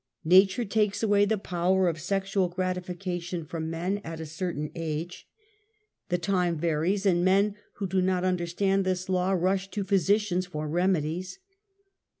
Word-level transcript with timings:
^Tatiire 0.25 0.67
takes 0.67 1.03
away 1.03 1.25
the 1.25 1.37
power 1.37 1.87
of 1.87 1.99
sexual 2.01 2.49
gratification 2.49 3.45
from 3.45 3.69
men 3.69 4.01
at 4.03 4.19
a 4.19 4.25
certain 4.25 4.71
age. 4.73 5.27
The 6.09 6.17
time 6.17 6.57
varies, 6.57 7.05
and 7.05 7.23
men 7.23 7.53
who 7.73 7.85
do 7.85 8.01
not 8.01 8.23
understand 8.23 8.83
this 8.83 9.09
law, 9.09 9.29
rush 9.33 9.69
to 9.69 9.83
physicians 9.83 10.47
for 10.47 10.67
remedies.. 10.67 11.37